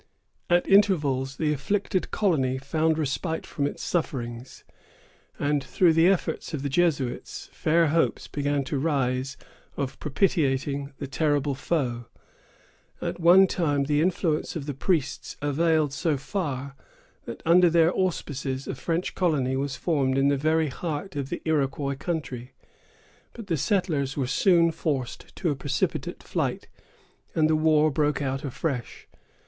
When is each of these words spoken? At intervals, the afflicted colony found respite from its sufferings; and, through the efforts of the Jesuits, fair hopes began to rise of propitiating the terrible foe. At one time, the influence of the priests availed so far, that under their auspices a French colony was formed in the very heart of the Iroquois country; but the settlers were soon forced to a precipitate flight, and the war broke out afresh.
At 0.49 0.67
intervals, 0.67 1.37
the 1.37 1.53
afflicted 1.53 2.09
colony 2.09 2.57
found 2.57 2.97
respite 2.97 3.45
from 3.45 3.67
its 3.67 3.83
sufferings; 3.83 4.63
and, 5.37 5.63
through 5.63 5.93
the 5.93 6.07
efforts 6.07 6.55
of 6.55 6.63
the 6.63 6.69
Jesuits, 6.69 7.51
fair 7.53 7.89
hopes 7.89 8.27
began 8.27 8.63
to 8.63 8.79
rise 8.79 9.37
of 9.77 9.99
propitiating 9.99 10.91
the 10.97 11.05
terrible 11.05 11.53
foe. 11.53 12.07
At 12.99 13.19
one 13.19 13.45
time, 13.45 13.83
the 13.83 14.01
influence 14.01 14.55
of 14.55 14.65
the 14.65 14.73
priests 14.73 15.37
availed 15.39 15.93
so 15.93 16.17
far, 16.17 16.75
that 17.25 17.43
under 17.45 17.69
their 17.69 17.93
auspices 17.95 18.67
a 18.67 18.73
French 18.73 19.13
colony 19.13 19.55
was 19.55 19.75
formed 19.75 20.17
in 20.17 20.29
the 20.29 20.35
very 20.35 20.69
heart 20.69 21.15
of 21.15 21.29
the 21.29 21.43
Iroquois 21.45 21.93
country; 21.93 22.53
but 23.33 23.45
the 23.45 23.55
settlers 23.55 24.17
were 24.17 24.25
soon 24.25 24.71
forced 24.71 25.35
to 25.35 25.51
a 25.51 25.55
precipitate 25.55 26.23
flight, 26.23 26.67
and 27.35 27.47
the 27.47 27.55
war 27.55 27.91
broke 27.91 28.19
out 28.19 28.43
afresh. 28.43 29.07